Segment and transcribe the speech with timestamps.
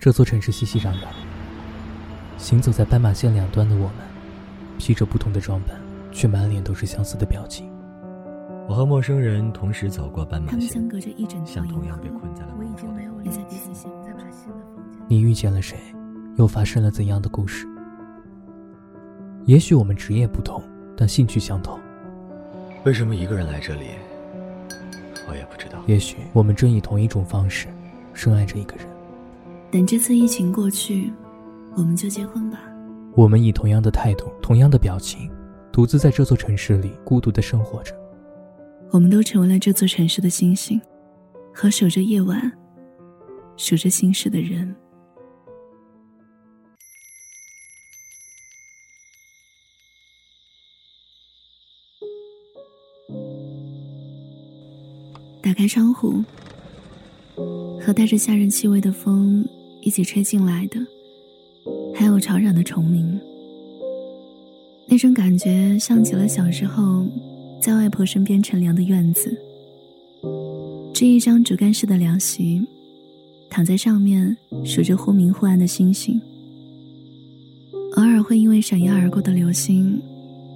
[0.00, 1.08] 这座城市熙熙攘攘，
[2.38, 3.96] 行走在斑马线两端的我们，
[4.78, 5.78] 披着不同的装扮，
[6.10, 7.70] 却满脸都是相似的表情。
[8.66, 13.90] 我和陌生人同时走过斑马线，相隔着一整像同样被困在了我已经没有了在彼此线。
[15.06, 15.76] 你遇见了谁？
[16.36, 17.66] 又发生了怎样的故事？
[19.44, 20.62] 也许我们职业不同，
[20.96, 21.78] 但兴趣相同。
[22.84, 23.88] 为什么一个人来这里？
[25.28, 25.78] 我也不知道。
[25.86, 27.68] 也许我们正以同一种方式
[28.14, 28.86] 深爱着一个人。
[29.70, 31.12] 等这次疫情过去，
[31.76, 32.60] 我们就结婚吧。
[33.16, 35.30] 我们以同样的态度、同样的表情，
[35.72, 37.94] 独自在这座城市里孤独的生活着。
[38.90, 40.80] 我们都成为了这座城市的星星，
[41.54, 42.50] 和守着夜晚、
[43.56, 44.74] 数着心事的人。
[55.40, 56.24] 打开窗户，
[57.80, 59.48] 和带着夏日气味的风。
[59.82, 60.78] 一起吹进来的，
[61.94, 63.18] 还有吵嚷的虫鸣。
[64.86, 67.06] 那种感觉像极了小时候
[67.60, 69.36] 在外婆身边乘凉的院子。
[70.92, 72.60] 这一张竹竿式的凉席，
[73.48, 76.20] 躺在上面数着忽明忽暗的星星。
[77.96, 80.00] 偶尔会因为闪耀而过的流星，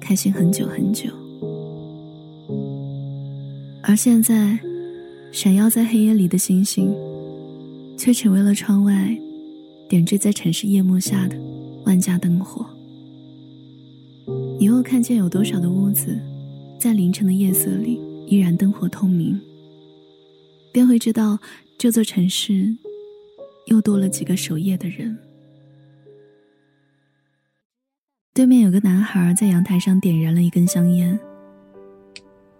[0.00, 1.10] 开心很久很久。
[3.82, 4.58] 而现在，
[5.32, 6.90] 闪耀在黑夜里的星星。
[8.00, 9.14] 却成为了窗外
[9.86, 11.36] 点缀在城市夜幕下的
[11.84, 12.64] 万家灯火。
[14.58, 16.18] 你又看见有多少的屋子，
[16.78, 19.38] 在凌晨的夜色里依然灯火通明，
[20.72, 21.38] 便会知道
[21.76, 22.74] 这座城市
[23.66, 25.14] 又多了几个守夜的人。
[28.32, 31.20] 对面有个男孩在阳台上点燃了一根香烟，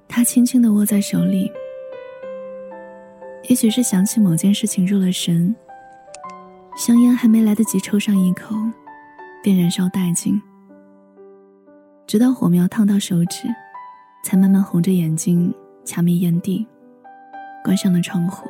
[0.07, 1.51] 他轻轻的握在手里。
[3.51, 5.53] 也许是想起某件事情入了神，
[6.77, 8.55] 香烟还没来得及抽上一口，
[9.43, 10.41] 便燃烧殆尽。
[12.07, 13.49] 直到火苗烫到手指，
[14.23, 15.53] 才慢慢红着眼睛
[15.85, 16.65] 掐灭烟蒂，
[17.65, 18.49] 关上了窗户。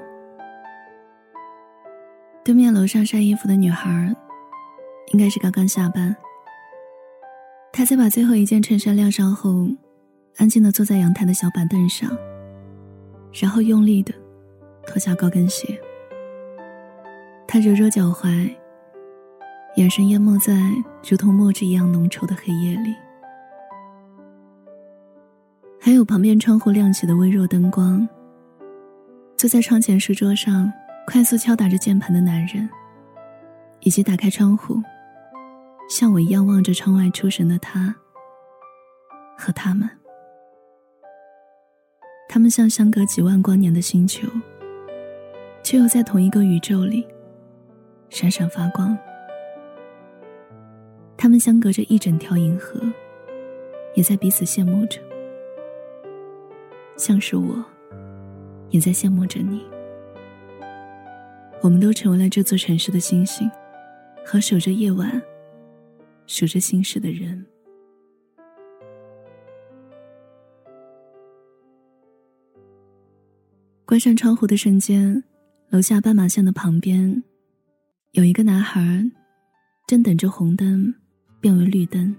[2.44, 4.14] 对面楼上晒衣服的女孩，
[5.14, 6.14] 应该是刚刚下班。
[7.72, 9.66] 她在把最后一件衬衫晾上后，
[10.36, 12.14] 安静的坐在阳台的小板凳上，
[13.40, 14.12] 然后用力的。
[14.90, 15.80] 脱下高跟鞋，
[17.46, 18.52] 他揉揉脚踝，
[19.76, 20.52] 眼神淹没在
[21.08, 22.92] 如同墨汁一样浓稠的黑夜里。
[25.80, 28.06] 还有旁边窗户亮起的微弱灯光。
[29.36, 30.70] 坐在窗前书桌上
[31.06, 32.68] 快速敲打着键盘的男人，
[33.82, 34.82] 以及打开窗户，
[35.88, 37.94] 像我一样望着窗外出神的他
[39.38, 39.88] 和他们。
[42.28, 44.26] 他们像相隔几万光年的星球。
[45.70, 47.06] 却又在同一个宇宙里
[48.08, 48.98] 闪闪发光。
[51.16, 52.80] 他们相隔着一整条银河，
[53.94, 55.00] 也在彼此羡慕着，
[56.96, 57.64] 像是我，
[58.70, 59.64] 也在羡慕着你。
[61.60, 63.48] 我们都成为了这座城市的星星，
[64.24, 65.22] 和守着夜晚、
[66.26, 67.46] 数着心事的人。
[73.84, 75.22] 关上窗户的瞬间。
[75.70, 77.22] 楼下斑马线的旁边，
[78.10, 79.08] 有一个男孩，
[79.86, 80.92] 正等着红灯
[81.40, 82.12] 变为绿灯。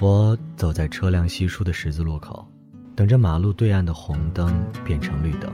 [0.00, 2.44] 我走在车辆稀疏的十字路口，
[2.96, 4.52] 等着马路对岸的红灯
[4.84, 5.48] 变成绿灯。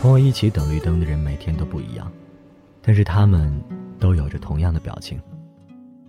[0.00, 2.10] 和我一起等绿灯的人每天都不一样，
[2.80, 3.52] 但是他们
[4.00, 5.20] 都有着同样的表情：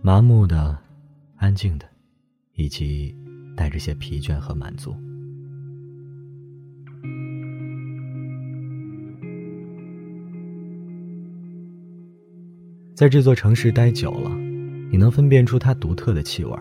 [0.01, 0.77] 麻木的，
[1.35, 1.85] 安静的。
[2.57, 3.15] 以及
[3.55, 4.93] 带着些疲倦和满足。
[12.93, 14.35] 在这座城市待久了，
[14.91, 16.51] 你能分辨出它独特的气味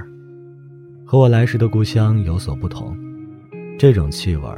[1.05, 2.95] 和我来时的故乡有所不同。
[3.79, 4.49] 这种气味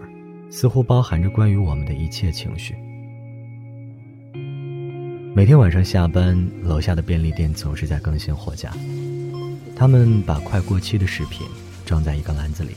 [0.50, 2.74] 似乎包含着关于我们的一切情绪。
[5.34, 8.72] 每天晚上下班，楼下的便利店总是在更新货架。
[9.78, 11.46] 他们把快过期的食品
[11.86, 12.70] 装在一个篮子里，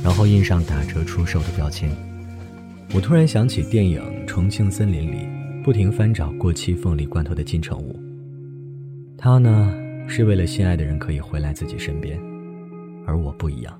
[0.00, 1.90] 然后印上打折出售的标签。
[2.94, 5.28] 我突然想起电影《重庆森林》里
[5.64, 7.98] 不停翻找过期凤梨罐头的金城武。
[9.18, 9.74] 他呢，
[10.06, 12.16] 是为了心爱的人可以回来自己身边，
[13.04, 13.76] 而我不一样，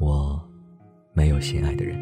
[0.00, 0.42] 我
[1.14, 1.96] 没有心爱的人。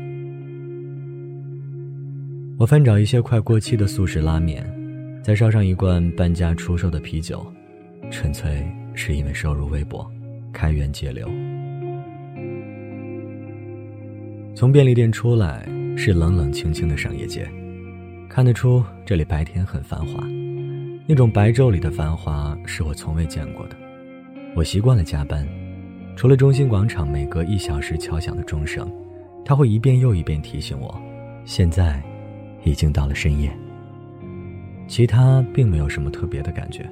[2.59, 4.67] 我翻找一些快过期的速食拉面，
[5.23, 7.47] 再烧上一罐半价出售的啤酒，
[8.11, 8.67] 纯粹。
[8.95, 10.11] 是因为收入微薄，
[10.53, 11.29] 开源节流。
[14.55, 15.67] 从便利店出来
[15.97, 17.49] 是冷冷清清的商业街，
[18.29, 20.23] 看得出这里白天很繁华，
[21.07, 23.77] 那种白昼里的繁华是我从未见过的。
[24.55, 25.47] 我习惯了加班，
[26.15, 28.91] 除了中心广场每隔一小时敲响的钟声，
[29.45, 31.01] 它会一遍又一遍提醒我，
[31.45, 32.03] 现在
[32.65, 33.51] 已经到了深夜。
[34.87, 36.85] 其他并没有什么特别的感觉。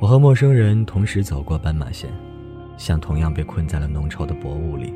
[0.00, 2.08] 我和陌生人同时走过斑马线，
[2.76, 4.94] 像同样被困在了浓稠的薄雾里。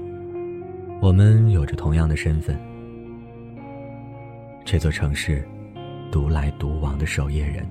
[1.01, 2.57] 我们有着同样的身份。
[4.65, 5.45] 这座城市，
[6.13, 7.67] 独来独往的守夜人。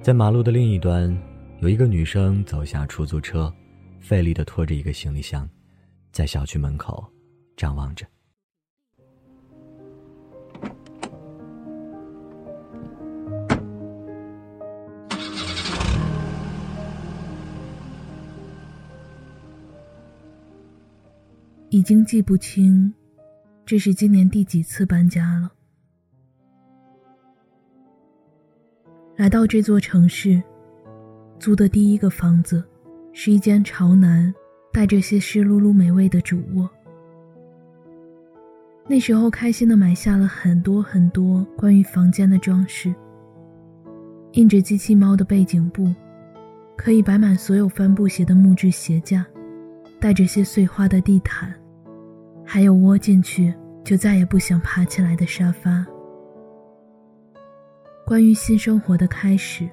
[0.00, 1.14] 在马路的另一端，
[1.60, 3.52] 有一个女生走下出租车，
[4.00, 5.46] 费力的拖着一个行李箱，
[6.10, 7.06] 在小区门口
[7.54, 8.06] 张望着。
[21.82, 22.94] 已经记不清，
[23.66, 25.50] 这是今年第几次搬家了。
[29.16, 30.40] 来到这座城市，
[31.40, 32.62] 租的第一个房子，
[33.12, 34.32] 是一间朝南、
[34.72, 36.70] 带着些湿漉漉霉味的主卧。
[38.86, 42.94] 那时候开心的买下了很多很多关于房间的装饰，
[44.34, 45.92] 印着机器猫的背景布，
[46.76, 49.26] 可以摆满所有帆布鞋的木质鞋架，
[49.98, 51.52] 带着些碎花的地毯。
[52.44, 53.52] 还有窝进去
[53.84, 55.86] 就再也不想爬起来的沙发。
[58.04, 59.68] 关于新生活的开始，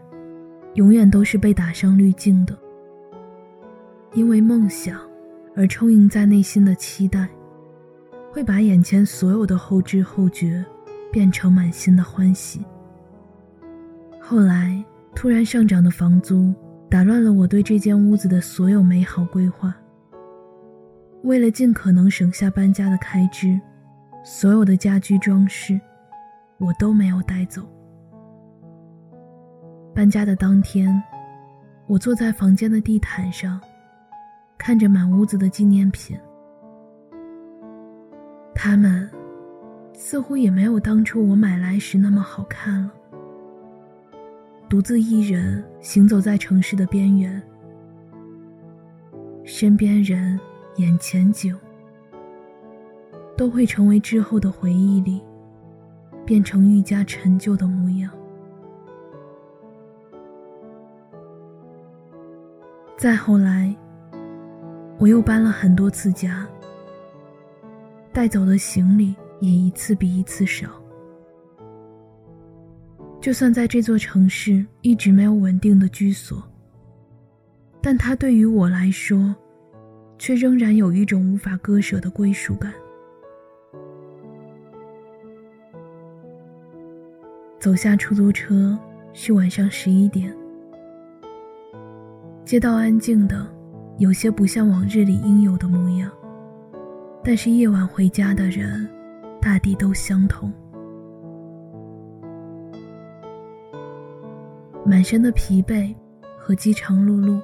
[0.76, 2.58] 永远都是被打上滤镜的。
[4.14, 5.00] 因为梦想
[5.56, 7.28] 而充盈在内心的期待，
[8.32, 10.64] 会把眼前所有的后知后觉
[11.12, 12.62] 变成满心的欢喜。
[14.20, 14.84] 后来
[15.16, 16.54] 突然上涨的房租，
[16.90, 19.76] 打乱了我对这间屋子的所有美好规划。
[21.24, 23.60] 为了尽可能省下搬家的开支，
[24.24, 25.80] 所有的家居装饰
[26.58, 27.62] 我都没有带走。
[29.94, 31.02] 搬家的当天，
[31.88, 33.60] 我坐在房间的地毯上，
[34.58, 36.18] 看着满屋子的纪念品，
[38.56, 39.10] 他们
[39.94, 42.94] 似乎也没有当初我买来时那么好看了。
[44.70, 47.42] 独自一人行走在城市的边缘，
[49.44, 50.40] 身边人。
[50.80, 51.54] 眼前景，
[53.36, 55.22] 都会成为之后的回忆里，
[56.26, 58.10] 变成愈加陈旧的模样。
[62.96, 63.76] 再后来，
[64.98, 66.48] 我又搬了很多次家，
[68.14, 70.70] 带走的行李也一次比一次少。
[73.20, 76.42] 就算在这座城市一直没有稳定的居所，
[77.82, 79.36] 但它对于我来说。
[80.20, 82.74] 却仍然有一种无法割舍的归属感。
[87.58, 88.78] 走下出租车
[89.14, 90.36] 是晚上十一点，
[92.46, 93.48] 街道安静的，
[93.98, 96.12] 有些不像往日里应有的模样。
[97.24, 98.88] 但是夜晚回家的人，
[99.42, 100.52] 大抵都相同。
[104.86, 105.94] 满身的疲惫
[106.38, 107.42] 和饥肠辘辘，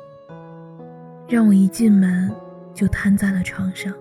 [1.28, 2.34] 让我一进门。
[2.76, 3.92] 就瘫在了床上。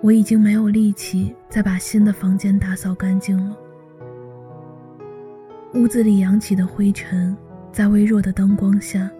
[0.00, 3.56] 我已经没有力气再把新的房间打扫干净了。
[5.74, 7.36] 屋子里扬起的灰尘，
[7.72, 9.10] 在微弱的灯光下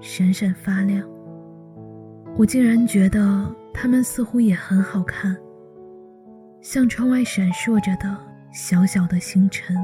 [0.00, 1.04] 闪闪发亮。
[2.36, 5.36] 我竟然觉得它们似乎也很好看，
[6.60, 8.16] 像窗外闪烁着的
[8.52, 9.76] 小小的星辰。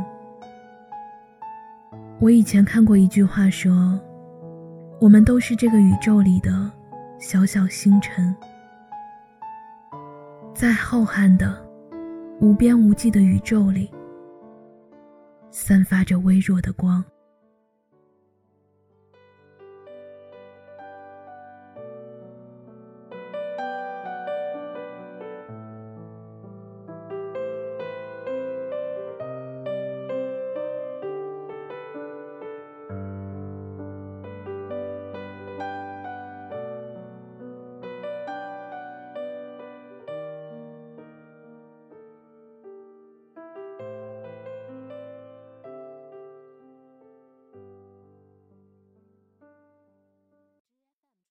[2.21, 4.00] 我以前看过一句话说。
[5.00, 6.68] 我们都是这个宇宙里的
[7.20, 8.34] 小小星辰，
[10.52, 11.56] 在浩瀚的、
[12.40, 13.88] 无边无际的宇宙里，
[15.52, 17.04] 散发着微弱的光。